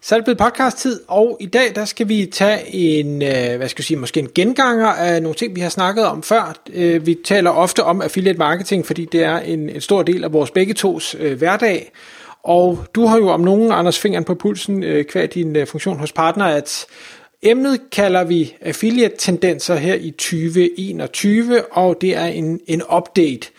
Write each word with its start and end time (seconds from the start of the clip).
Så 0.00 0.14
er 0.14 0.18
det 0.18 0.24
blevet 0.24 0.38
podcast-tid, 0.38 1.00
og 1.08 1.36
i 1.40 1.46
dag 1.46 1.74
der 1.74 1.84
skal 1.84 2.08
vi 2.08 2.26
tage 2.26 2.74
en, 2.74 3.22
øh, 3.22 3.56
hvad 3.56 3.68
skal 3.68 3.80
jeg 3.80 3.84
sige, 3.84 3.96
måske 3.96 4.20
en 4.20 4.28
genganger 4.34 4.86
af 4.86 5.22
nogle 5.22 5.34
ting, 5.34 5.56
vi 5.56 5.60
har 5.60 5.68
snakket 5.68 6.04
om 6.04 6.22
før. 6.22 6.54
Øh, 6.72 7.06
vi 7.06 7.18
taler 7.24 7.50
ofte 7.50 7.84
om 7.84 8.02
affiliate 8.02 8.38
marketing, 8.38 8.86
fordi 8.86 9.04
det 9.04 9.22
er 9.22 9.38
en, 9.38 9.68
en 9.68 9.80
stor 9.80 10.02
del 10.02 10.24
af 10.24 10.32
vores 10.32 10.50
begge 10.50 10.74
tos 10.74 11.16
øh, 11.20 11.38
hverdag. 11.38 11.92
Og 12.42 12.84
du 12.94 13.06
har 13.06 13.18
jo 13.18 13.28
om 13.28 13.40
nogen, 13.40 13.72
Anders, 13.72 13.98
fingeren 13.98 14.24
på 14.24 14.34
pulsen, 14.34 14.82
øh, 14.82 15.28
din 15.34 15.66
funktion 15.66 15.98
hos 15.98 16.12
partner, 16.12 16.44
at 16.44 16.86
emnet 17.42 17.80
kalder 17.92 18.24
vi 18.24 18.54
affiliate-tendenser 18.60 19.76
her 19.76 19.94
i 19.94 20.10
2021, 20.10 21.62
og 21.72 22.00
det 22.00 22.16
er 22.16 22.24
en, 22.24 22.60
en 22.66 22.82
update. 22.96 23.50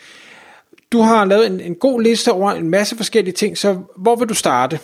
Du 0.92 1.00
har 1.00 1.24
lavet 1.24 1.46
en, 1.46 1.60
en 1.60 1.74
god 1.74 2.02
liste 2.02 2.32
over 2.32 2.52
en 2.52 2.70
masse 2.70 2.96
forskellige 2.96 3.34
ting, 3.34 3.58
så 3.58 3.78
hvor 3.96 4.16
vil 4.16 4.28
du 4.28 4.34
starte? 4.34 4.78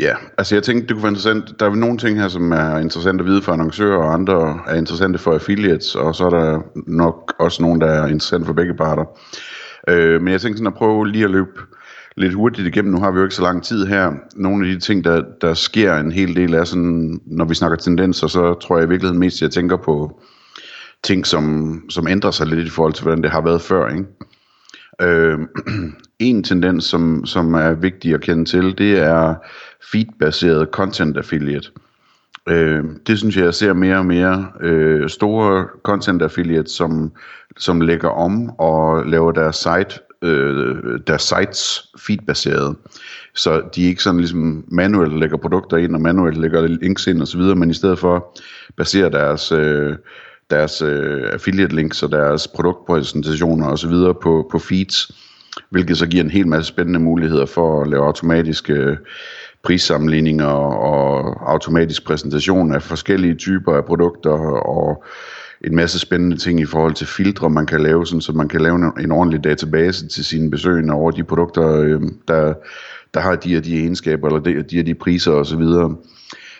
Ja, 0.00 0.14
altså 0.38 0.54
jeg 0.54 0.62
tænkte, 0.62 0.86
det 0.86 0.94
kunne 0.94 1.02
være 1.02 1.10
interessant. 1.10 1.60
Der 1.60 1.66
er 1.66 1.74
nogle 1.74 1.98
ting 1.98 2.20
her, 2.20 2.28
som 2.28 2.52
er 2.52 2.78
interessante 2.78 3.22
at 3.22 3.26
vide 3.26 3.42
for 3.42 3.52
annoncører, 3.52 3.98
og 3.98 4.14
andre 4.14 4.60
er 4.66 4.74
interessante 4.74 5.18
for 5.18 5.34
affiliates, 5.34 5.94
og 5.94 6.14
så 6.14 6.24
er 6.26 6.30
der 6.30 6.60
nok 6.86 7.34
også 7.38 7.62
nogle, 7.62 7.80
der 7.80 7.86
er 7.86 8.02
interessante 8.02 8.46
for 8.46 8.52
begge 8.52 8.74
parter. 8.74 9.04
Øh, 9.88 10.22
men 10.22 10.32
jeg 10.32 10.40
tænkte 10.40 10.58
sådan 10.58 10.72
at 10.72 10.78
prøve 10.78 11.08
lige 11.08 11.24
at 11.24 11.30
løbe 11.30 11.60
lidt 12.16 12.34
hurtigt 12.34 12.68
igennem. 12.68 12.92
Nu 12.92 13.00
har 13.00 13.10
vi 13.10 13.18
jo 13.18 13.24
ikke 13.24 13.34
så 13.34 13.42
lang 13.42 13.64
tid 13.64 13.86
her. 13.86 14.12
Nogle 14.36 14.66
af 14.66 14.74
de 14.74 14.80
ting, 14.80 15.04
der, 15.04 15.22
der 15.40 15.54
sker 15.54 15.94
en 15.94 16.12
hel 16.12 16.36
del 16.36 16.54
af 16.54 16.66
sådan, 16.66 17.20
når 17.26 17.44
vi 17.44 17.54
snakker 17.54 17.76
tendenser, 17.76 18.26
så 18.26 18.54
tror 18.54 18.76
jeg 18.76 18.86
i 18.86 18.88
virkeligheden 18.88 19.20
mest, 19.20 19.36
at 19.36 19.42
jeg 19.42 19.50
tænker 19.50 19.76
på 19.76 20.20
ting, 21.04 21.26
som, 21.26 21.82
som 21.90 22.08
ændrer 22.08 22.30
sig 22.30 22.46
lidt 22.46 22.66
i 22.66 22.70
forhold 22.70 22.92
til, 22.92 23.02
hvordan 23.02 23.22
det 23.22 23.30
har 23.30 23.40
været 23.40 23.62
før. 23.62 23.88
Ikke? 23.88 24.04
Øh, 25.02 25.38
en 26.18 26.44
tendens, 26.44 26.84
som, 26.84 27.26
som 27.26 27.54
er 27.54 27.72
vigtig 27.72 28.14
at 28.14 28.20
kende 28.20 28.44
til, 28.44 28.78
det 28.78 28.98
er 28.98 29.34
feed-baseret 29.92 30.68
content 30.72 31.16
affiliate. 31.16 31.70
Øh, 32.48 32.84
det 33.06 33.18
synes 33.18 33.36
jeg, 33.36 33.44
jeg 33.44 33.54
ser 33.54 33.72
mere 33.72 33.96
og 33.96 34.06
mere 34.06 34.46
øh, 34.60 35.08
store 35.08 35.66
content 35.82 36.22
affiliates, 36.22 36.72
som, 36.72 37.12
som 37.56 37.80
lægger 37.80 38.08
om 38.08 38.50
og 38.58 39.06
laver 39.06 39.32
deres 39.32 39.56
site 39.56 40.00
øh, 40.22 41.00
deres 41.06 41.22
sites 41.22 41.88
feedbaseret. 41.98 42.76
Så 43.34 43.62
de 43.74 43.82
ikke 43.82 44.02
sådan 44.02 44.20
ligesom 44.20 44.64
manuelt 44.68 45.18
lægger 45.18 45.36
produkter 45.36 45.76
ind 45.76 45.94
og 45.94 46.00
manuelt 46.00 46.38
lægger 46.38 46.66
links 46.66 47.06
ind 47.06 47.22
osv., 47.22 47.40
men 47.40 47.70
i 47.70 47.74
stedet 47.74 47.98
for 47.98 48.36
baserer 48.76 49.08
deres, 49.08 49.52
øh, 49.52 49.96
deres 50.50 50.82
øh, 50.82 51.24
affiliate 51.32 51.74
links 51.74 52.02
og 52.02 52.12
deres 52.12 52.48
produktpræsentationer 52.48 53.68
osv. 53.68 53.92
på, 54.22 54.48
på 54.50 54.58
feeds, 54.58 55.10
hvilket 55.70 55.98
så 55.98 56.06
giver 56.06 56.24
en 56.24 56.30
hel 56.30 56.48
masse 56.48 56.68
spændende 56.68 57.00
muligheder 57.00 57.46
for 57.46 57.82
at 57.82 57.88
lave 57.88 58.06
automatiske 58.06 58.96
prissammenligninger 59.62 60.46
og 60.46 61.52
automatisk 61.52 62.06
præsentation 62.06 62.74
af 62.74 62.82
forskellige 62.82 63.34
typer 63.34 63.74
af 63.74 63.84
produkter 63.84 64.30
og 64.66 65.04
en 65.64 65.76
masse 65.76 65.98
spændende 65.98 66.36
ting 66.36 66.60
i 66.60 66.64
forhold 66.64 66.94
til 66.94 67.06
filtre, 67.06 67.50
man 67.50 67.66
kan 67.66 67.80
lave, 67.80 68.06
sådan, 68.06 68.20
så 68.20 68.32
man 68.32 68.48
kan 68.48 68.60
lave 68.60 68.92
en, 69.00 69.12
ordentlig 69.12 69.44
database 69.44 70.08
til 70.08 70.24
sine 70.24 70.50
besøgende 70.50 70.94
over 70.94 71.10
de 71.10 71.24
produkter, 71.24 71.80
øh, 71.80 72.02
der, 72.28 72.54
der 73.14 73.20
har 73.20 73.36
de 73.36 73.56
og 73.56 73.64
de 73.64 73.78
egenskaber, 73.78 74.28
eller 74.28 74.40
de, 74.40 74.62
de 74.62 74.80
og 74.80 74.86
de 74.86 74.94
priser 74.94 75.32
osv. 75.32 75.62
Så, 75.62 75.94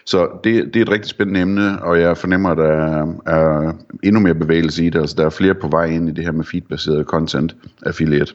så 0.07 0.29
det, 0.45 0.65
det 0.75 0.77
er 0.77 0.85
et 0.85 0.91
rigtig 0.91 1.11
spændende 1.11 1.41
emne, 1.41 1.83
og 1.83 2.01
jeg 2.01 2.17
fornemmer, 2.17 2.51
at 2.51 2.59
der 2.59 2.73
er, 2.73 3.07
er 3.27 3.73
endnu 4.03 4.21
mere 4.21 4.35
bevægelse 4.35 4.85
i 4.85 4.91
det. 4.91 5.01
Altså, 5.01 5.17
der 5.19 5.27
er 5.27 5.31
flere 5.31 5.55
på 5.55 5.69
vej 5.69 5.85
ind 5.85 6.09
i 6.09 6.13
det 6.13 6.25
her 6.25 6.33
med 6.33 6.45
feedbaseret 6.45 7.07
content 7.07 7.57
affiliate. 7.87 8.35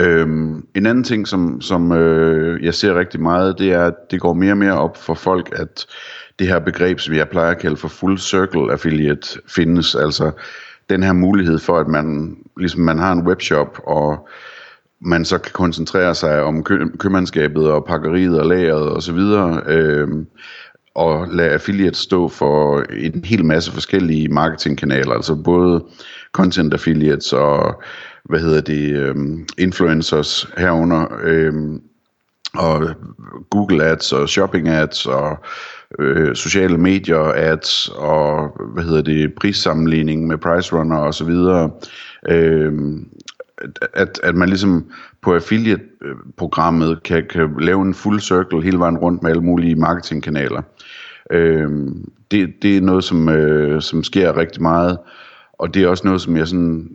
Øhm, 0.00 0.66
en 0.74 0.86
anden 0.86 1.04
ting, 1.04 1.28
som, 1.28 1.60
som 1.60 1.92
øh, 1.92 2.64
jeg 2.64 2.74
ser 2.74 2.98
rigtig 2.98 3.20
meget, 3.20 3.58
det 3.58 3.72
er, 3.72 3.84
at 3.84 3.94
det 4.10 4.20
går 4.20 4.32
mere 4.34 4.52
og 4.52 4.58
mere 4.58 4.78
op 4.78 4.96
for 4.96 5.14
folk, 5.14 5.52
at 5.56 5.86
det 6.38 6.46
her 6.46 6.58
begreb, 6.58 7.00
som 7.00 7.14
jeg 7.14 7.28
plejer 7.28 7.50
at 7.50 7.58
kalde 7.58 7.76
for 7.76 7.88
full 7.88 8.18
circle 8.18 8.72
affiliate, 8.72 9.40
findes. 9.48 9.94
Altså 9.94 10.30
den 10.90 11.02
her 11.02 11.12
mulighed 11.12 11.58
for, 11.58 11.78
at 11.78 11.88
man, 11.88 12.36
ligesom 12.56 12.80
man 12.80 12.98
har 12.98 13.12
en 13.12 13.26
webshop, 13.26 13.80
og 13.86 14.28
man 15.00 15.24
så 15.24 15.38
kan 15.38 15.52
koncentrere 15.52 16.14
sig 16.14 16.42
om 16.42 16.64
kø- 16.64 16.96
købmandskabet 16.98 17.70
og 17.70 17.84
pakkeriet 17.84 18.40
og 18.40 18.46
lageret 18.46 18.90
og 18.90 19.02
så 19.02 19.12
videre, 19.12 19.62
øh, 19.66 20.08
og 20.94 21.28
lade 21.28 21.50
affiliate 21.50 21.98
stå 21.98 22.28
for 22.28 22.82
en 22.92 23.24
hel 23.24 23.44
masse 23.44 23.72
forskellige 23.72 24.28
marketingkanaler, 24.28 25.12
altså 25.14 25.34
både 25.34 25.84
content 26.32 26.74
affiliates 26.74 27.32
og 27.32 27.82
hvad 28.24 28.40
hedder 28.40 28.60
det, 28.60 28.96
øh, 28.96 29.16
influencers 29.58 30.46
herunder, 30.58 31.06
øh, 31.22 31.52
og 32.54 32.90
Google 33.50 33.84
Ads 33.84 34.12
og 34.12 34.28
Shopping 34.28 34.68
Ads 34.68 35.06
og 35.06 35.38
øh, 35.98 36.34
sociale 36.34 36.78
medier 36.78 37.32
ads 37.34 37.88
og 37.88 38.50
hvad 38.72 38.84
hedder 38.84 39.02
det 39.02 39.34
prissammenligning 39.34 40.26
med 40.26 40.38
Price 40.38 40.76
Runner 40.76 40.96
og 40.96 41.14
så 41.14 41.24
videre. 41.24 41.70
Øh, 42.28 42.72
at, 43.94 44.20
at 44.22 44.34
man 44.34 44.48
ligesom 44.48 44.86
på 45.22 45.34
affiliate-programmet 45.34 47.02
kan, 47.02 47.24
kan 47.30 47.54
lave 47.58 47.82
en 47.82 47.94
full 47.94 48.20
circle 48.20 48.62
hele 48.62 48.78
vejen 48.78 48.98
rundt 48.98 49.22
med 49.22 49.30
alle 49.30 49.42
mulige 49.42 49.74
marketingkanaler. 49.74 50.62
Øh, 51.30 51.70
det, 52.30 52.54
det 52.62 52.76
er 52.76 52.80
noget, 52.80 53.04
som, 53.04 53.28
øh, 53.28 53.82
som 53.82 54.04
sker 54.04 54.36
rigtig 54.36 54.62
meget, 54.62 54.98
og 55.52 55.74
det 55.74 55.82
er 55.82 55.88
også 55.88 56.06
noget, 56.06 56.20
som 56.20 56.36
jeg 56.36 56.48
sådan, 56.48 56.88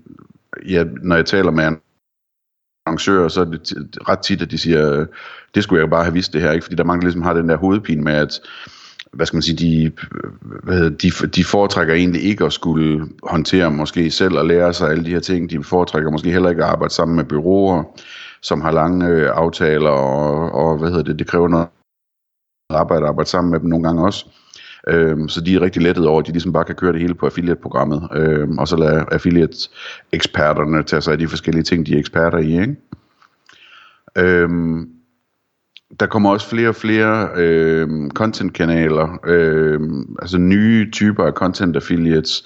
ja, 0.70 0.84
når 1.04 1.16
jeg 1.16 1.26
taler 1.26 1.52
med 1.52 1.64
arrangører, 1.64 3.28
så 3.28 3.42
er 3.42 3.46
det 3.46 3.74
ret 4.10 4.20
tit, 4.20 4.42
at 4.42 4.52
de 4.52 4.58
siger, 4.58 5.00
øh, 5.00 5.08
det 5.56 5.64
skulle 5.64 5.82
jeg 5.82 5.90
bare 5.90 6.04
have 6.04 6.14
vidst 6.14 6.34
det 6.34 6.42
her, 6.42 6.52
ikke? 6.52 6.64
fordi 6.64 6.76
der 6.76 6.84
er 6.84 6.88
mange, 6.88 7.02
der 7.02 7.06
ligesom 7.06 7.22
har 7.22 7.34
den 7.34 7.50
der 7.50 7.58
hovedpine 7.58 8.04
med, 8.04 8.14
at 8.14 8.42
hvad 9.14 9.26
skal 9.26 9.38
man 9.38 9.42
sige, 9.42 9.58
de, 9.58 9.92
hvad 10.64 10.92
de, 10.92 11.28
de 11.28 11.44
foretrækker 11.44 11.94
egentlig 11.94 12.24
ikke 12.24 12.46
at 12.46 12.54
skulle 12.54 13.08
håndtere 13.24 13.72
måske 13.72 14.12
selv 14.12 14.38
og 14.38 14.46
lære 14.46 14.74
sig 14.74 14.90
alle 14.90 15.06
de 15.06 15.10
her 15.10 15.20
ting. 15.20 15.50
De 15.50 15.64
foretrækker 15.64 16.12
måske 16.12 16.32
heller 16.32 16.50
ikke 16.50 16.64
at 16.64 16.70
arbejde 16.70 16.94
sammen 16.94 17.16
med 17.16 17.24
byråer, 17.24 17.84
som 18.42 18.62
har 18.62 18.72
lange 18.72 19.08
øh, 19.08 19.30
aftaler, 19.34 19.90
og, 19.90 20.52
og 20.52 20.78
hvad 20.78 20.90
hedder 20.90 21.04
det, 21.04 21.20
det 21.20 21.28
kræver 21.28 21.48
noget 21.48 21.68
arbejde 22.70 23.04
at 23.04 23.10
arbejde 23.10 23.30
sammen 23.30 23.52
med 23.52 23.60
dem 23.60 23.70
nogle 23.70 23.88
gange 23.88 24.06
også. 24.06 24.26
Øhm, 24.88 25.30
så 25.30 25.42
de 25.42 25.56
er 25.56 25.62
rigtig 25.62 25.82
lettet 25.82 26.08
over, 26.08 26.20
at 26.20 26.28
de 26.28 26.32
ligesom 26.32 26.54
bare 26.54 26.64
kan 26.64 26.76
køre 26.76 26.94
det 26.94 27.02
hele 27.02 27.14
på 27.16 27.26
affiliate-programmet, 27.26 28.10
øhm, 28.16 28.58
og 28.58 28.68
så 28.68 28.76
lade 28.76 29.06
affiliate-eksperterne 29.12 30.84
tage 30.84 31.02
sig 31.02 31.12
af 31.12 31.18
de 31.18 31.28
forskellige 31.28 31.64
ting, 31.64 31.86
de 31.86 31.94
er 31.94 32.00
eksperter 32.00 32.38
i. 32.38 32.62
Ikke? 32.62 32.76
Øhm, 34.18 34.90
der 36.00 36.06
kommer 36.06 36.32
også 36.32 36.50
flere 36.50 36.70
og 36.70 36.76
flere 36.76 37.30
øh, 37.36 38.10
content-kanaler, 38.10 39.20
øh, 39.28 39.80
altså 40.22 40.38
nye 40.38 40.92
typer 40.92 41.24
af 41.24 41.34
content 41.34 41.76
affiliates. 41.76 42.46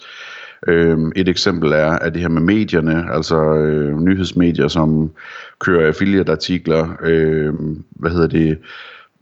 Øh, 0.67 0.97
et 1.15 1.29
eksempel 1.29 1.71
er, 1.71 1.91
er 2.01 2.09
det 2.09 2.21
her 2.21 2.29
med 2.29 2.41
medierne, 2.41 3.05
altså 3.11 3.53
øh, 3.55 3.99
nyhedsmedier, 3.99 4.67
som 4.67 5.11
kører 5.59 5.87
affiliate-artikler, 5.87 6.97
øh, 7.01 7.53
hvad 7.89 8.11
hedder 8.11 8.27
det, 8.27 8.57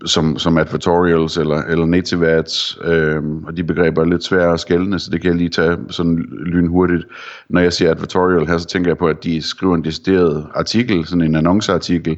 som, 0.06 0.38
som 0.38 0.58
advertorials 0.58 1.38
eller, 1.38 1.58
eller 1.58 1.86
native 1.86 2.28
ads, 2.28 2.78
øh, 2.84 3.24
og 3.48 3.58
de 3.58 3.64
begreber 3.64 4.02
er 4.02 4.06
lidt 4.06 4.24
svære 4.24 4.54
at 4.54 4.60
skælne, 4.60 5.00
så 5.00 5.10
det 5.12 5.22
kan 5.22 5.30
jeg 5.30 5.38
lige 5.38 5.50
tage 5.50 5.78
sådan 5.90 6.16
lynhurtigt. 6.46 7.06
Når 7.50 7.62
jeg 7.62 7.74
siger 7.74 7.92
advertorial 7.92 8.48
her, 8.48 8.58
så 8.58 8.68
tænker 8.68 8.90
jeg 8.90 8.98
på, 8.98 9.08
at 9.08 9.24
de 9.24 9.42
skriver 9.42 9.76
en 9.76 9.84
decideret 9.84 10.48
artikel, 10.56 11.06
sådan 11.06 11.22
en 11.22 11.36
annonceartikel 11.36 12.18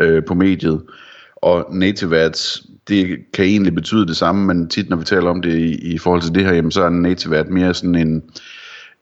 øh, 0.00 0.24
på 0.24 0.34
mediet, 0.34 0.80
og 1.36 1.66
native 1.72 2.16
ads, 2.16 2.62
det 2.88 3.18
kan 3.34 3.44
egentlig 3.44 3.74
betyde 3.74 4.06
det 4.06 4.16
samme, 4.16 4.46
men 4.46 4.68
tit 4.68 4.90
når 4.90 4.96
vi 4.96 5.04
taler 5.04 5.30
om 5.30 5.42
det 5.42 5.58
i, 5.58 5.92
i 5.92 5.98
forhold 5.98 6.22
til 6.22 6.34
det 6.34 6.44
her, 6.44 6.54
jamen, 6.54 6.70
så 6.70 6.82
er 6.82 6.88
en 6.88 7.02
native 7.02 7.36
ad 7.36 7.44
mere 7.44 7.74
sådan 7.74 7.94
en, 7.94 8.22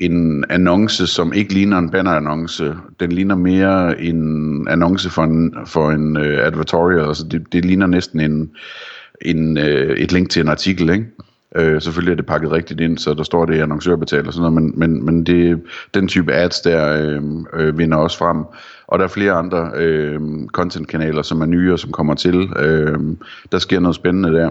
en 0.00 0.44
annonce, 0.50 1.06
som 1.06 1.32
ikke 1.32 1.54
ligner 1.54 1.78
en 1.78 1.90
bannerannonce. 1.90 2.74
Den 3.00 3.12
ligner 3.12 3.34
mere 3.34 4.00
en 4.00 4.68
annonce 4.68 5.10
for 5.10 5.22
en, 5.22 5.54
for 5.66 5.90
en 5.90 6.16
uh, 6.16 6.22
advertorial, 6.22 7.08
altså 7.08 7.24
det, 7.30 7.52
det 7.52 7.64
ligner 7.64 7.86
næsten 7.86 8.20
en, 8.20 8.50
en, 9.22 9.56
uh, 9.56 9.64
et 9.64 10.12
link 10.12 10.30
til 10.30 10.42
en 10.42 10.48
artikel, 10.48 10.90
ikke? 10.90 11.06
Uh, 11.58 11.80
selvfølgelig 11.80 12.12
er 12.12 12.16
det 12.16 12.26
pakket 12.26 12.52
rigtigt 12.52 12.80
ind, 12.80 12.98
så 12.98 13.14
der 13.14 13.22
står 13.22 13.46
det 13.46 13.60
annoncørbetalt 13.60 14.26
og 14.26 14.32
sådan 14.32 14.52
noget, 14.52 14.62
men, 14.62 14.78
men, 14.78 15.04
men 15.04 15.26
det, 15.26 15.62
den 15.94 16.08
type 16.08 16.32
ads 16.32 16.60
der 16.60 17.02
øh, 17.02 17.22
øh, 17.54 17.78
vinder 17.78 17.96
også 17.96 18.18
frem. 18.18 18.44
Og 18.86 18.98
der 18.98 19.04
er 19.04 19.08
flere 19.08 19.32
andre 19.32 19.70
øh, 19.74 20.20
content-kanaler, 20.52 21.22
som 21.22 21.40
er 21.40 21.46
nye 21.46 21.72
og 21.72 21.78
som 21.78 21.92
kommer 21.92 22.14
til. 22.14 22.48
Øh, 22.58 22.98
der 23.52 23.58
sker 23.58 23.80
noget 23.80 23.94
spændende 23.94 24.32
der 24.32 24.50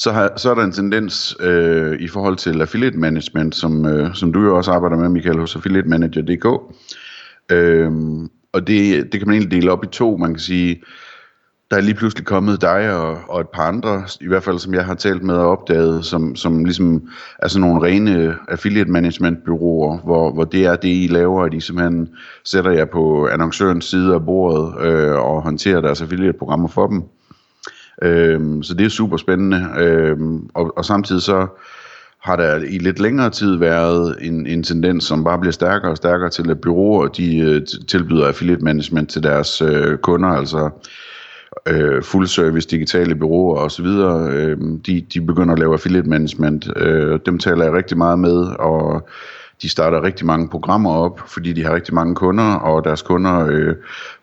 så, 0.00 0.12
har, 0.12 0.32
så 0.36 0.50
er 0.50 0.54
der 0.54 0.64
en 0.64 0.72
tendens 0.72 1.36
øh, 1.40 2.00
i 2.00 2.08
forhold 2.08 2.36
til 2.36 2.60
affiliate 2.60 2.98
management, 2.98 3.54
som, 3.54 3.86
øh, 3.86 4.14
som 4.14 4.32
du 4.32 4.42
jo 4.42 4.56
også 4.56 4.70
arbejder 4.70 4.96
med, 4.96 5.08
Michael, 5.08 5.38
hos 5.38 5.56
affiliatemanager.dk. 5.56 6.46
Øh, 7.52 7.92
og 8.52 8.66
det, 8.66 9.12
det 9.12 9.20
kan 9.20 9.28
man 9.28 9.34
egentlig 9.36 9.50
dele 9.50 9.72
op 9.72 9.84
i 9.84 9.86
to. 9.86 10.16
Man 10.16 10.30
kan 10.30 10.40
sige, 10.40 10.82
der 11.70 11.76
er 11.76 11.80
lige 11.80 11.94
pludselig 11.94 12.26
kommet 12.26 12.60
dig 12.60 12.96
og, 12.96 13.18
og 13.28 13.40
et 13.40 13.48
par 13.48 13.62
andre, 13.62 14.02
i 14.20 14.26
hvert 14.26 14.42
fald 14.42 14.58
som 14.58 14.74
jeg 14.74 14.84
har 14.84 14.94
talt 14.94 15.22
med 15.22 15.34
og 15.34 15.50
opdaget, 15.50 16.04
som, 16.04 16.36
som 16.36 16.64
ligesom 16.64 17.08
er 17.38 17.48
sådan 17.48 17.68
nogle 17.68 17.86
rene 17.86 18.36
affiliate 18.48 18.90
management 18.90 19.44
byråer, 19.44 19.98
hvor, 19.98 20.32
hvor 20.32 20.44
det 20.44 20.66
er 20.66 20.76
det, 20.76 20.88
I 20.88 21.08
laver, 21.10 21.44
at 21.44 21.54
I 21.54 21.60
simpelthen 21.60 22.08
sætter 22.44 22.70
jer 22.70 22.84
på 22.84 23.28
annoncørens 23.28 23.84
side 23.84 24.14
af 24.14 24.24
bordet 24.24 24.86
øh, 24.86 25.16
og 25.16 25.42
håndterer 25.42 25.80
deres 25.80 26.02
affiliate-programmer 26.02 26.68
for 26.68 26.86
dem. 26.86 27.02
Øh, 28.02 28.40
så 28.62 28.74
det 28.74 28.86
er 28.86 28.90
super 28.90 29.16
spændende, 29.16 29.66
øh, 29.78 30.16
og, 30.54 30.72
og 30.76 30.84
samtidig 30.84 31.22
så 31.22 31.46
har 32.22 32.36
der 32.36 32.56
i 32.56 32.78
lidt 32.78 33.00
længere 33.00 33.30
tid 33.30 33.56
været 33.56 34.16
en, 34.20 34.46
en 34.46 34.62
tendens, 34.62 35.04
som 35.04 35.24
bare 35.24 35.38
bliver 35.38 35.52
stærkere 35.52 35.90
og 35.90 35.96
stærkere 35.96 36.30
til, 36.30 36.50
at 36.50 36.60
byråer 36.60 37.08
de, 37.08 37.38
øh, 37.38 37.66
tilbyder 37.88 38.26
affiliate 38.26 38.64
management 38.64 39.10
til 39.10 39.22
deres 39.22 39.62
øh, 39.62 39.98
kunder, 39.98 40.28
altså 40.28 40.70
øh, 41.66 42.02
full 42.02 42.26
service 42.26 42.68
digitale 42.68 43.14
byråer 43.14 43.60
osv., 43.60 43.86
øh, 43.86 44.58
de, 44.86 45.00
de 45.14 45.20
begynder 45.20 45.52
at 45.52 45.58
lave 45.58 45.72
affiliate 45.72 46.08
management. 46.08 46.68
Øh, 46.76 47.20
dem 47.26 47.38
taler 47.38 47.64
jeg 47.64 47.72
rigtig 47.72 47.98
meget 47.98 48.18
med, 48.18 48.46
og 48.58 49.08
de 49.62 49.68
starter 49.68 50.02
rigtig 50.02 50.26
mange 50.26 50.48
programmer 50.48 50.90
op, 50.90 51.20
fordi 51.26 51.52
de 51.52 51.64
har 51.64 51.74
rigtig 51.74 51.94
mange 51.94 52.14
kunder, 52.14 52.54
og 52.54 52.84
deres 52.84 53.02
kunder 53.02 53.46
øh, 53.50 53.74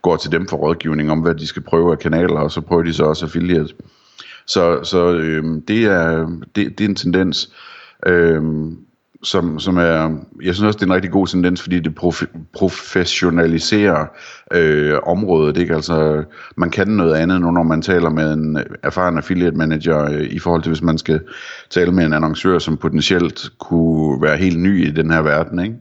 går 0.02 0.16
til 0.16 0.32
dem 0.32 0.48
for 0.48 0.58
rådgivning 0.58 1.12
om, 1.12 1.20
hvad 1.20 1.36
de 1.36 1.48
skal 1.48 1.62
prøve 1.62 1.92
af 1.92 2.00
kanaler, 2.00 2.40
og 2.40 2.52
så 2.52 2.62
prøver 2.62 2.84
de 2.84 2.94
så 2.94 3.04
også 3.04 3.26
affiliate. 3.26 3.74
Så, 4.46 4.84
så 4.84 5.14
øh, 5.14 5.44
det, 5.68 5.84
er, 5.84 6.28
det, 6.56 6.78
det 6.78 6.82
er 6.82 6.90
en 6.90 6.96
tendens. 6.96 7.54
Øh, 8.06 8.44
som, 9.24 9.60
som 9.60 9.78
er, 9.78 10.18
jeg 10.44 10.56
synes 10.56 10.68
også, 10.68 10.78
det 10.78 10.84
er 10.84 10.88
en 10.88 10.94
rigtig 10.94 11.12
god 11.12 11.28
tendens, 11.28 11.62
fordi 11.62 11.80
det 11.80 12.00
prof- 12.04 12.38
professionaliserer 12.54 14.06
øh, 14.54 15.00
området. 15.04 15.58
Ikke? 15.58 15.76
Altså, 15.76 16.24
man 16.58 16.72
kan 16.72 16.88
noget 16.88 17.16
andet 17.16 17.42
nu, 17.42 17.52
når 17.52 17.64
man 17.64 17.82
taler 17.82 18.10
med 18.10 18.34
en 18.34 18.58
erfaren 18.84 19.18
affiliate 19.18 19.58
manager, 19.58 20.04
øh, 20.04 20.22
i 20.22 20.40
forhold 20.40 20.62
til 20.62 20.70
hvis 20.70 20.82
man 20.82 20.98
skal 20.98 21.22
tale 21.70 21.92
med 21.92 22.06
en 22.06 22.14
annoncør, 22.14 22.60
som 22.60 22.78
potentielt 22.78 23.50
kunne 23.60 24.22
være 24.22 24.38
helt 24.38 24.60
ny 24.60 24.88
i 24.88 24.92
den 24.92 25.12
her 25.12 25.22
verden. 25.22 25.60
Ikke? 25.60 25.76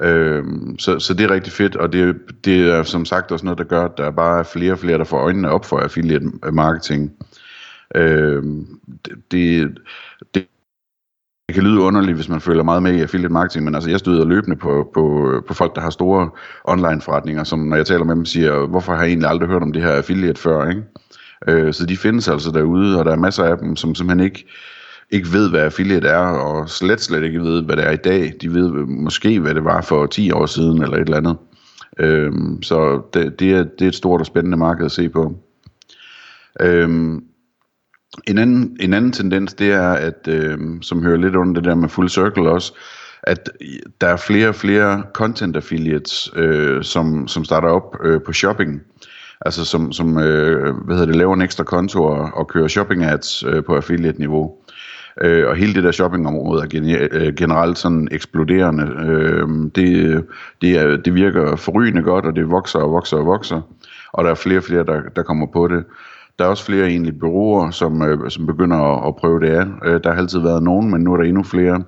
Øh, 0.00 0.44
så, 0.78 0.98
så 0.98 1.14
det 1.14 1.24
er 1.24 1.34
rigtig 1.34 1.52
fedt, 1.52 1.76
og 1.76 1.92
det, 1.92 2.16
det 2.44 2.70
er 2.70 2.82
som 2.82 3.04
sagt 3.04 3.32
også 3.32 3.44
noget, 3.44 3.58
der 3.58 3.64
gør, 3.64 3.84
at 3.84 3.98
der 3.98 4.04
er 4.04 4.10
bare 4.10 4.44
flere 4.44 4.72
og 4.72 4.78
flere, 4.78 4.98
der 4.98 5.04
får 5.04 5.18
øjnene 5.18 5.50
op 5.50 5.64
for 5.64 5.78
affiliate 5.78 6.26
marketing. 6.52 7.12
Øh, 7.94 8.42
det, 9.04 9.30
det, 9.30 9.78
det 11.48 11.54
kan 11.54 11.64
lyde 11.64 11.80
underligt, 11.80 12.16
hvis 12.16 12.28
man 12.28 12.40
føler 12.40 12.62
meget 12.62 12.82
med 12.82 12.94
i 12.94 13.00
affiliate 13.00 13.32
marketing, 13.32 13.64
men 13.64 13.74
altså 13.74 13.90
jeg 13.90 13.98
støder 13.98 14.24
løbende 14.24 14.56
på, 14.56 14.90
på, 14.94 15.32
på 15.48 15.54
folk, 15.54 15.74
der 15.74 15.80
har 15.80 15.90
store 15.90 16.30
online 16.64 17.00
forretninger, 17.00 17.44
som 17.44 17.58
når 17.58 17.76
jeg 17.76 17.86
taler 17.86 18.04
med 18.04 18.16
dem 18.16 18.24
siger, 18.24 18.66
hvorfor 18.66 18.92
har 18.92 19.00
jeg 19.00 19.08
egentlig 19.08 19.28
aldrig 19.28 19.48
hørt 19.48 19.62
om 19.62 19.72
det 19.72 19.82
her 19.82 19.90
affiliate 19.90 20.40
før, 20.40 20.68
ikke? 20.68 20.82
Øh, 21.48 21.74
så 21.74 21.86
de 21.86 21.96
findes 21.96 22.28
altså 22.28 22.50
derude, 22.50 22.98
og 22.98 23.04
der 23.04 23.12
er 23.12 23.16
masser 23.16 23.44
af 23.44 23.58
dem, 23.58 23.76
som 23.76 23.94
simpelthen 23.94 24.26
ikke, 24.26 24.46
ikke 25.10 25.32
ved, 25.32 25.50
hvad 25.50 25.60
affiliate 25.60 26.08
er, 26.08 26.26
og 26.26 26.68
slet 26.68 27.00
slet 27.00 27.22
ikke 27.22 27.40
ved, 27.40 27.62
hvad 27.62 27.76
det 27.76 27.86
er 27.86 27.90
i 27.90 27.96
dag. 27.96 28.32
De 28.40 28.54
ved 28.54 28.70
måske, 28.86 29.40
hvad 29.40 29.54
det 29.54 29.64
var 29.64 29.80
for 29.80 30.06
10 30.06 30.30
år 30.30 30.46
siden, 30.46 30.82
eller 30.82 30.96
et 30.96 31.00
eller 31.00 31.16
andet. 31.16 31.36
Øh, 31.98 32.32
så 32.62 33.02
det, 33.14 33.40
det, 33.40 33.50
er, 33.50 33.64
det 33.78 33.84
er 33.84 33.88
et 33.88 33.94
stort 33.94 34.20
og 34.20 34.26
spændende 34.26 34.56
marked 34.56 34.84
at 34.84 34.92
se 34.92 35.08
på. 35.08 35.34
Øh, 36.60 37.18
en 38.26 38.38
anden, 38.38 38.76
en 38.80 38.94
anden 38.94 39.12
tendens, 39.12 39.54
det 39.54 39.72
er, 39.72 39.92
at, 39.92 40.28
øh, 40.28 40.58
som 40.82 41.02
hører 41.02 41.18
lidt 41.18 41.36
under 41.36 41.54
det 41.54 41.64
der 41.64 41.74
med 41.74 41.88
full 41.88 42.08
circle 42.08 42.50
også, 42.50 42.72
at 43.22 43.50
der 44.00 44.06
er 44.06 44.16
flere 44.16 44.48
og 44.48 44.54
flere 44.54 45.02
content 45.12 45.56
affiliates, 45.56 46.30
øh, 46.36 46.82
som, 46.82 47.28
som 47.28 47.44
starter 47.44 47.68
op 47.68 47.96
øh, 48.04 48.20
på 48.22 48.32
shopping. 48.32 48.82
Altså 49.40 49.64
som, 49.64 49.92
som 49.92 50.18
øh, 50.18 50.74
hvad 50.74 50.96
hedder 50.96 51.06
det, 51.06 51.16
laver 51.16 51.34
en 51.34 51.42
ekstra 51.42 51.64
konto 51.64 52.02
og, 52.04 52.30
og 52.34 52.48
kører 52.48 52.68
shopping 52.68 53.04
ads 53.04 53.44
øh, 53.44 53.64
på 53.64 53.76
affiliate-niveau. 53.76 54.52
Øh, 55.20 55.48
og 55.48 55.56
hele 55.56 55.74
det 55.74 55.84
der 55.84 55.92
shoppingområde 55.92 56.62
er 56.62 57.08
øh, 57.12 57.34
generelt 57.34 57.78
sådan 57.78 58.08
eksploderende. 58.10 58.84
Øh, 59.06 59.48
det, 59.74 60.24
det, 60.62 60.70
er, 60.78 60.96
det 60.96 61.14
virker 61.14 61.56
forrygende 61.56 62.02
godt, 62.02 62.24
og 62.24 62.36
det 62.36 62.50
vokser 62.50 62.78
og 62.78 62.90
vokser 62.90 63.16
og 63.16 63.26
vokser. 63.26 63.60
Og 64.12 64.24
der 64.24 64.30
er 64.30 64.34
flere 64.34 64.58
og 64.58 64.64
flere, 64.64 64.84
der, 64.84 65.02
der 65.16 65.22
kommer 65.22 65.46
på 65.52 65.68
det. 65.68 65.84
Der 66.38 66.44
er 66.44 66.48
også 66.48 66.64
flere 66.64 66.86
egentlig 66.86 67.18
byråer, 67.18 67.70
som, 67.70 68.02
øh, 68.02 68.30
som 68.30 68.46
begynder 68.46 68.76
at, 68.76 69.08
at 69.08 69.16
prøve 69.16 69.40
det 69.40 69.48
af. 69.48 69.66
Øh, 69.84 70.00
der 70.04 70.12
har 70.12 70.18
altid 70.18 70.38
været 70.38 70.62
nogen, 70.62 70.90
men 70.90 71.00
nu 71.00 71.12
er 71.12 71.16
der 71.16 71.24
endnu 71.24 71.42
flere, 71.42 71.84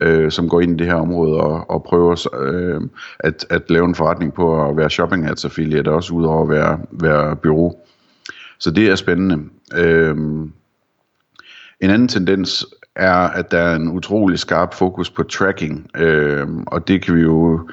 øh, 0.00 0.30
som 0.30 0.48
går 0.48 0.60
ind 0.60 0.72
i 0.72 0.84
det 0.84 0.92
her 0.92 1.00
område 1.00 1.40
og, 1.40 1.70
og 1.70 1.82
prøver 1.82 2.28
øh, 2.42 2.80
at, 3.20 3.46
at 3.50 3.70
lave 3.70 3.84
en 3.84 3.94
forretning 3.94 4.34
på 4.34 4.68
at 4.68 4.76
være 4.76 4.90
shopping 4.90 5.26
ads 5.26 5.44
affiliate, 5.44 5.92
også 5.92 6.14
udover 6.14 6.42
at 6.42 6.48
være, 6.48 6.78
være 6.90 7.36
bureau. 7.36 7.74
Så 8.58 8.70
det 8.70 8.90
er 8.90 8.94
spændende. 8.94 9.38
Øh, 9.76 10.16
en 11.80 11.90
anden 11.90 12.08
tendens 12.08 12.66
er, 12.96 13.16
at 13.16 13.50
der 13.50 13.58
er 13.58 13.76
en 13.76 13.88
utrolig 13.88 14.38
skarp 14.38 14.74
fokus 14.74 15.10
på 15.10 15.22
tracking, 15.22 15.90
øh, 15.96 16.46
og 16.66 16.88
det 16.88 17.02
kan 17.02 17.14
vi 17.14 17.20
jo 17.20 17.68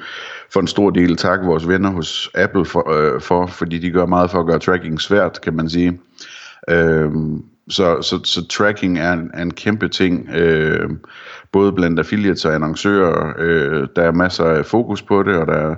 for 0.54 0.60
en 0.60 0.66
stor 0.66 0.90
del 0.90 1.16
takke 1.16 1.46
vores 1.46 1.68
venner 1.68 1.90
hos 1.90 2.30
Apple 2.34 2.64
for, 2.64 2.90
øh, 2.90 3.20
for 3.20 3.46
fordi 3.46 3.78
de 3.78 3.90
gør 3.90 4.06
meget 4.06 4.30
for 4.30 4.40
at 4.40 4.46
gøre 4.46 4.58
tracking 4.58 5.00
svært, 5.00 5.40
kan 5.40 5.54
man 5.54 5.68
sige. 5.68 6.00
Øh, 6.70 7.10
så, 7.68 8.02
så, 8.02 8.20
så 8.24 8.48
tracking 8.48 8.98
er 8.98 9.12
en, 9.12 9.30
er 9.34 9.42
en 9.42 9.54
kæmpe 9.54 9.88
ting, 9.88 10.28
øh, 10.34 10.90
både 11.52 11.72
blandt 11.72 11.98
affiliates 11.98 12.44
og 12.44 12.54
annoncører. 12.54 13.32
Øh, 13.38 13.88
der 13.96 14.02
er 14.02 14.12
masser 14.12 14.44
af 14.44 14.66
fokus 14.66 15.02
på 15.02 15.22
det, 15.22 15.36
og 15.36 15.46
der 15.46 15.74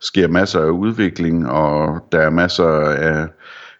sker 0.00 0.28
masser 0.28 0.60
af 0.60 0.70
udvikling, 0.70 1.48
og 1.50 2.00
der 2.12 2.20
er 2.20 2.30
masser 2.30 2.68
af 2.80 3.28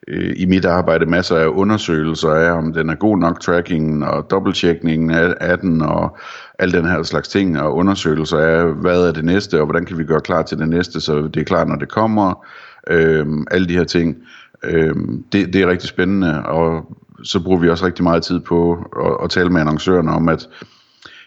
øh, 0.08 0.32
i 0.36 0.46
mit 0.46 0.64
arbejde 0.64 1.06
masser 1.06 1.36
af 1.36 1.46
undersøgelser 1.46 2.30
af, 2.30 2.52
om 2.52 2.72
den 2.72 2.90
er 2.90 2.94
god 2.94 3.18
nok 3.18 3.40
tracking 3.40 4.04
og 4.04 4.30
dobbelttjekningen 4.30 5.10
af, 5.10 5.34
af 5.40 5.58
den 5.58 5.82
og 5.82 6.16
al 6.58 6.72
den 6.72 6.84
her 6.84 7.02
slags 7.02 7.28
ting 7.28 7.60
og 7.60 7.74
undersøgelser 7.74 8.38
af, 8.38 8.74
hvad 8.74 9.08
er 9.08 9.12
det 9.12 9.24
næste 9.24 9.60
og 9.60 9.66
hvordan 9.66 9.84
kan 9.84 9.98
vi 9.98 10.04
gøre 10.04 10.20
klar 10.20 10.42
til 10.42 10.58
det 10.58 10.68
næste, 10.68 11.00
så 11.00 11.22
det 11.34 11.36
er 11.36 11.44
klar, 11.44 11.64
når 11.64 11.76
det 11.76 11.88
kommer. 11.88 12.46
Øh, 12.90 13.26
alle 13.50 13.68
de 13.68 13.74
her 13.74 13.84
ting. 13.84 14.16
Øh, 14.64 14.94
det, 15.32 15.52
det 15.52 15.62
er 15.62 15.70
rigtig 15.70 15.88
spændende, 15.88 16.46
og 16.46 16.96
så 17.24 17.42
bruger 17.42 17.58
vi 17.58 17.68
også 17.68 17.86
rigtig 17.86 18.02
meget 18.02 18.22
tid 18.22 18.40
på 18.40 18.72
at, 19.04 19.24
at 19.24 19.30
tale 19.30 19.50
med 19.50 19.60
annoncørerne 19.60 20.10
om, 20.10 20.28
at 20.28 20.48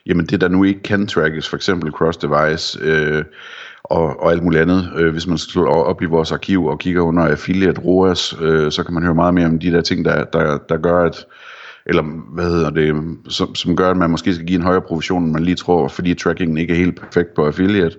jamen 0.08 0.26
det 0.26 0.42
der 0.42 0.48
nu 0.48 0.64
ikke 0.64 0.84
kan 0.84 1.08
trackes, 1.08 1.50
for 1.50 1.56
eksempel 1.56 1.92
cross-device, 1.92 2.84
øh, 2.84 3.24
og, 3.84 4.24
og 4.24 4.32
alt 4.32 4.44
muligt 4.44 4.62
andet. 4.62 4.92
Øh, 4.98 5.12
hvis 5.12 5.28
man 5.28 5.38
slår 5.38 5.84
op 5.84 6.02
i 6.02 6.06
vores 6.06 6.32
arkiv 6.32 6.66
og 6.66 6.80
kigger 6.80 7.02
under 7.02 7.24
affiliate 7.24 7.82
ROAS, 7.82 8.38
øh, 8.42 8.72
så 8.72 8.84
kan 8.84 8.94
man 8.94 9.04
høre 9.04 9.16
meget 9.16 9.34
mere 9.34 9.46
om 9.46 9.60
de 9.60 9.72
der 9.72 9.82
ting, 9.82 10.06
der, 10.06 10.24
der, 10.24 10.58
der 10.70 10.78
gør, 10.78 11.04
at 11.04 11.26
eller 11.90 12.04
hvad 12.34 12.46
hedder 12.46 12.70
det, 12.70 12.96
som, 13.30 13.56
som 13.56 13.76
gør, 13.76 13.92
at 13.92 13.98
man 13.98 14.10
måske 14.10 14.34
skal 14.34 14.48
give 14.48 14.56
en 14.56 14.64
højere 14.64 14.82
provision, 14.82 15.24
end 15.24 15.32
man 15.32 15.44
lige 15.44 15.56
tror, 15.56 15.88
fordi 15.88 16.14
trackingen 16.14 16.58
ikke 16.58 16.74
er 16.74 16.78
helt 16.78 17.00
perfekt 17.00 17.34
på 17.34 17.46
affiliate. 17.46 17.98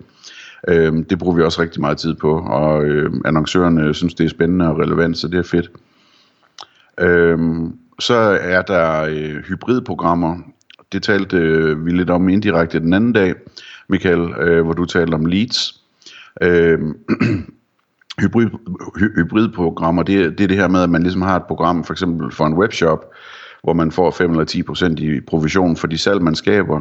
Øh, 0.69 0.93
det 1.11 1.19
bruger 1.19 1.37
vi 1.37 1.43
også 1.43 1.63
rigtig 1.63 1.81
meget 1.81 1.99
tid 1.99 2.15
på, 2.15 2.39
og 2.39 2.85
øh, 2.85 3.13
annoncørerne 3.25 3.95
synes, 3.95 4.15
det 4.15 4.25
er 4.25 4.29
spændende 4.29 4.69
og 4.69 4.79
relevant, 4.79 5.19
så 5.19 5.29
det 5.29 5.39
er 5.39 5.43
fedt. 5.43 5.71
Øh, 7.01 7.39
så 7.99 8.15
er 8.41 8.63
der 8.63 9.03
øh, 9.03 9.37
hybridprogrammer. 9.37 10.37
Det 10.93 11.03
talte 11.03 11.37
øh, 11.37 11.87
vi 11.87 11.91
lidt 11.91 12.11
om 12.11 12.29
indirekte 12.29 12.81
den 12.81 12.93
anden 12.93 13.13
dag, 13.13 13.35
Michael, 13.89 14.33
øh, 14.41 14.65
hvor 14.65 14.73
du 14.73 14.85
talte 14.85 15.15
om 15.15 15.27
leads. 15.27 15.83
Øh, 16.43 16.79
hybrid, 18.21 18.47
hybridprogrammer, 19.17 20.03
det, 20.03 20.39
det 20.39 20.45
er 20.45 20.49
det 20.49 20.57
her 20.57 20.69
med, 20.69 20.83
at 20.83 20.91
man 20.91 21.03
ligesom 21.03 21.23
har 21.23 21.37
et 21.37 21.47
program, 21.49 21.85
for 21.85 21.93
eksempel 21.93 22.33
for 22.33 22.47
en 22.47 22.55
webshop, 22.55 23.05
hvor 23.63 23.73
man 23.73 23.93
får 23.93 24.11
5 24.11 24.31
eller 24.31 24.45
10 24.45 24.63
procent 24.63 25.01
i 25.01 25.21
provision 25.21 25.77
for 25.77 25.87
de 25.87 25.99
salg, 25.99 26.23
man 26.23 26.35
skaber, 26.35 26.81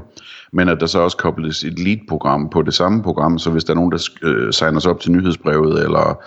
men 0.52 0.70
at 0.70 0.80
der 0.80 0.86
så 0.86 1.00
også 1.00 1.18
kobles 1.18 1.64
et 1.64 1.80
lead-program 1.80 2.50
på 2.50 2.62
det 2.62 2.74
samme 2.74 3.04
program, 3.04 3.40
så 3.40 3.50
hvis 3.50 3.64
der 3.64 3.74
er 3.74 3.76
nogen, 3.76 3.92
der 3.92 4.10
øh, 4.24 4.54
signer 4.54 4.80
sig 4.80 4.92
op 4.92 5.00
til 5.00 5.12
nyhedsbrevet, 5.12 5.84
eller 5.84 6.24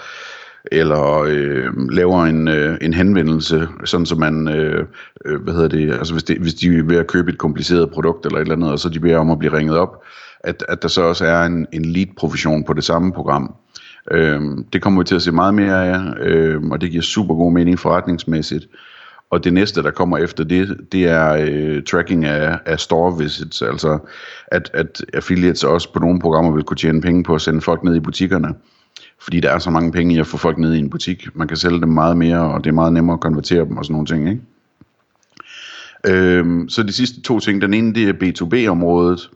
eller 0.72 1.22
øh, 1.28 1.88
laver 1.90 2.24
en, 2.24 2.48
øh, 2.48 2.78
en 2.80 2.94
henvendelse, 2.94 3.68
sådan 3.84 4.06
så 4.06 4.14
man, 4.14 4.48
øh, 4.48 4.86
øh, 5.24 5.42
hvad 5.42 5.54
hedder 5.54 5.68
det, 5.68 5.92
altså 5.92 6.12
hvis, 6.12 6.24
det, 6.24 6.38
hvis 6.38 6.54
de 6.54 6.78
er 6.78 6.82
ved 6.82 6.96
at 6.96 7.06
købe 7.06 7.30
et 7.30 7.38
kompliceret 7.38 7.90
produkt 7.90 8.26
eller 8.26 8.38
et 8.38 8.42
eller 8.42 8.54
andet, 8.54 8.72
og 8.72 8.78
så 8.78 8.88
de 8.88 9.00
beder 9.00 9.18
om 9.18 9.30
at 9.30 9.38
blive 9.38 9.56
ringet 9.56 9.78
op, 9.78 10.04
at, 10.40 10.64
at 10.68 10.82
der 10.82 10.88
så 10.88 11.02
også 11.02 11.24
er 11.24 11.42
en, 11.44 11.66
en 11.72 11.84
lead-provision 11.84 12.64
på 12.64 12.72
det 12.72 12.84
samme 12.84 13.12
program. 13.12 13.54
Øh, 14.10 14.40
det 14.72 14.82
kommer 14.82 15.00
vi 15.00 15.04
til 15.04 15.14
at 15.14 15.22
se 15.22 15.32
meget 15.32 15.54
mere 15.54 15.86
af, 15.86 16.00
øh, 16.20 16.62
og 16.62 16.80
det 16.80 16.90
giver 16.90 17.02
super 17.02 17.34
god 17.34 17.52
mening 17.52 17.78
forretningsmæssigt. 17.78 18.66
Og 19.30 19.44
det 19.44 19.52
næste, 19.52 19.82
der 19.82 19.90
kommer 19.90 20.18
efter 20.18 20.44
det, 20.44 20.76
det 20.92 21.08
er 21.08 21.36
øh, 21.40 21.82
tracking 21.82 22.24
af, 22.24 22.58
af 22.66 22.80
store 22.80 23.18
visits, 23.18 23.62
altså 23.62 23.98
at, 24.46 24.70
at 24.74 25.04
affiliates 25.14 25.64
også 25.64 25.92
på 25.92 25.98
nogle 25.98 26.20
programmer 26.20 26.52
vil 26.52 26.64
kunne 26.64 26.76
tjene 26.76 27.00
penge 27.00 27.24
på 27.24 27.34
at 27.34 27.40
sende 27.40 27.60
folk 27.60 27.84
ned 27.84 27.94
i 27.94 28.00
butikkerne. 28.00 28.54
Fordi 29.22 29.40
der 29.40 29.50
er 29.50 29.58
så 29.58 29.70
mange 29.70 29.92
penge 29.92 30.14
i 30.14 30.18
at 30.18 30.26
få 30.26 30.36
folk 30.36 30.58
ned 30.58 30.74
i 30.74 30.78
en 30.78 30.90
butik. 30.90 31.28
Man 31.34 31.48
kan 31.48 31.56
sælge 31.56 31.80
dem 31.80 31.88
meget 31.88 32.16
mere, 32.16 32.40
og 32.40 32.64
det 32.64 32.70
er 32.70 32.74
meget 32.74 32.92
nemmere 32.92 33.14
at 33.14 33.20
konvertere 33.20 33.64
dem 33.64 33.76
og 33.76 33.84
sådan 33.84 33.92
nogle 33.92 34.06
ting. 34.06 34.28
Ikke? 34.28 34.42
Øhm, 36.06 36.68
så 36.68 36.82
de 36.82 36.92
sidste 36.92 37.20
to 37.20 37.40
ting, 37.40 37.62
den 37.62 37.74
ene 37.74 37.94
det 37.94 38.08
er 38.08 38.12
B2B-området. 38.12 39.30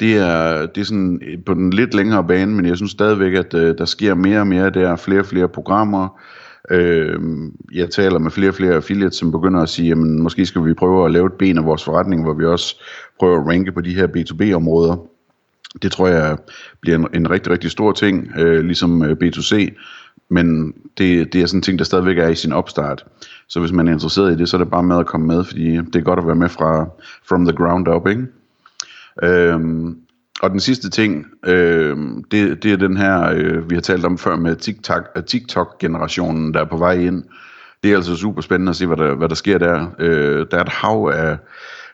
Det 0.00 0.16
er, 0.16 0.66
det 0.66 0.80
er 0.80 0.84
sådan 0.84 1.20
øh, 1.26 1.38
på 1.46 1.54
den 1.54 1.70
lidt 1.70 1.94
længere 1.94 2.24
bane, 2.24 2.54
men 2.54 2.66
jeg 2.66 2.76
synes 2.76 2.92
stadigvæk, 2.92 3.34
at 3.34 3.54
øh, 3.54 3.78
der 3.78 3.84
sker 3.84 4.14
mere 4.14 4.40
og 4.40 4.46
mere. 4.46 4.70
Der 4.70 4.88
er 4.88 4.96
flere 4.96 5.20
og 5.20 5.26
flere 5.26 5.48
programmer. 5.48 6.20
Øh, 6.70 7.20
jeg 7.72 7.90
taler 7.90 8.18
med 8.18 8.30
flere 8.30 8.50
og 8.50 8.54
flere 8.54 8.74
affiliates, 8.74 9.16
som 9.16 9.32
begynder 9.32 9.60
at 9.60 9.68
sige, 9.68 9.88
jamen 9.88 10.22
måske 10.22 10.46
skal 10.46 10.64
vi 10.64 10.74
prøve 10.74 11.04
at 11.04 11.12
lave 11.12 11.26
et 11.26 11.32
ben 11.32 11.58
af 11.58 11.64
vores 11.64 11.84
forretning, 11.84 12.22
hvor 12.22 12.34
vi 12.34 12.44
også 12.44 12.82
prøver 13.18 13.40
at 13.40 13.46
ranke 13.46 13.72
på 13.72 13.80
de 13.80 13.94
her 13.94 14.06
B2B-områder. 14.06 15.11
Det 15.82 15.92
tror 15.92 16.08
jeg 16.08 16.38
bliver 16.80 16.98
en, 16.98 17.06
en 17.14 17.30
rigtig, 17.30 17.52
rigtig 17.52 17.70
stor 17.70 17.92
ting, 17.92 18.32
øh, 18.38 18.64
ligesom 18.64 19.02
øh, 19.02 19.16
B2C, 19.22 19.74
men 20.30 20.74
det, 20.98 21.32
det 21.32 21.42
er 21.42 21.46
sådan 21.46 21.58
en 21.58 21.62
ting, 21.62 21.78
der 21.78 21.84
stadigvæk 21.84 22.18
er 22.18 22.28
i 22.28 22.34
sin 22.34 22.52
opstart. 22.52 23.04
Så 23.48 23.60
hvis 23.60 23.72
man 23.72 23.88
er 23.88 23.92
interesseret 23.92 24.32
i 24.32 24.36
det, 24.36 24.48
så 24.48 24.56
er 24.56 24.58
det 24.58 24.70
bare 24.70 24.82
med 24.82 24.98
at 24.98 25.06
komme 25.06 25.26
med, 25.26 25.44
fordi 25.44 25.76
det 25.76 25.96
er 25.96 26.00
godt 26.00 26.18
at 26.18 26.26
være 26.26 26.36
med 26.36 26.48
fra 26.48 26.86
from 27.28 27.46
the 27.46 27.56
ground 27.56 27.88
up, 27.88 28.06
ikke? 28.06 28.26
Øhm, 29.22 29.96
og 30.42 30.50
den 30.50 30.60
sidste 30.60 30.90
ting, 30.90 31.26
øh, 31.46 31.96
det, 32.30 32.62
det 32.62 32.72
er 32.72 32.76
den 32.76 32.96
her, 32.96 33.30
øh, 33.34 33.70
vi 33.70 33.74
har 33.74 33.82
talt 33.82 34.04
om 34.04 34.18
før 34.18 34.36
med 34.36 34.56
TikTok, 34.56 35.08
øh, 35.16 35.24
TikTok-generationen, 35.24 36.54
der 36.54 36.60
er 36.60 36.64
på 36.64 36.76
vej 36.76 36.92
ind. 36.92 37.24
Det 37.82 37.92
er 37.92 37.96
altså 37.96 38.16
super 38.16 38.42
spændende 38.42 38.70
at 38.70 38.76
se, 38.76 38.86
hvad 38.86 38.96
der, 38.96 39.14
hvad 39.14 39.28
der 39.28 39.34
sker 39.34 39.58
der. 39.58 39.86
Øh, 39.98 40.46
der 40.50 40.56
er 40.56 40.62
et 40.62 40.68
hav 40.68 41.10
af 41.14 41.36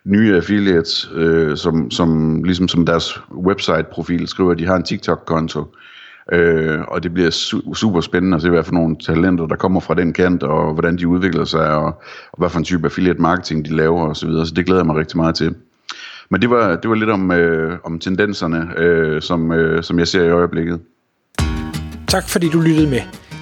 nye 0.09 0.37
affiliates, 0.37 1.11
øh, 1.15 1.57
som, 1.57 1.91
som 1.91 2.43
ligesom 2.45 2.69
som 2.69 2.87
deres 2.87 3.21
website-profil 3.33 4.29
skriver, 4.29 4.50
at 4.50 4.59
de 4.59 4.67
har 4.67 4.77
en 4.77 4.83
TikTok-konto. 4.83 5.65
Øh, 6.33 6.81
og 6.88 7.03
det 7.03 7.15
bliver 7.15 7.31
su- 7.31 7.75
super 7.75 8.00
spændende 8.00 8.35
at 8.35 8.43
se, 8.43 8.50
hvad 8.50 8.65
for 8.65 8.73
nogle 8.73 8.97
talenter, 8.97 9.47
der 9.47 9.57
kommer 9.57 9.81
fra 9.81 9.95
den 9.95 10.12
kant, 10.12 10.43
og 10.43 10.73
hvordan 10.73 10.99
de 10.99 11.09
udvikler 11.09 11.45
sig, 11.45 11.75
og, 11.75 11.85
og 12.33 12.38
hvad 12.38 12.50
for 12.50 12.59
en 12.59 12.65
type 12.65 12.87
affiliate 12.87 13.23
marketing 13.23 13.65
de 13.65 13.77
laver 13.77 14.09
osv. 14.09 14.15
Så, 14.15 14.27
videre. 14.27 14.47
så 14.47 14.55
det 14.55 14.67
glæder 14.67 14.81
jeg 14.81 14.87
mig 14.87 14.97
rigtig 14.97 15.17
meget 15.17 15.35
til. 15.35 15.55
Men 16.31 16.43
det 16.43 16.50
var, 16.50 16.77
det 16.77 16.91
var 16.91 16.97
lidt 16.97 17.11
om, 17.11 17.33
øh, 17.33 17.79
om 17.85 17.99
tendenserne, 17.99 18.69
øh, 18.77 19.23
som, 19.23 19.53
øh, 19.53 19.83
som 19.83 19.99
jeg 19.99 20.09
ser 20.09 20.25
i 20.25 20.31
øjeblikket. 20.31 20.81
Tak 22.09 22.29
fordi 22.29 22.49
du 22.49 22.61
lyttede 22.61 22.91
med. 22.91 23.27